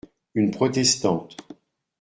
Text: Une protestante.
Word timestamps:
Une 0.33 0.49
protestante. 0.49 1.37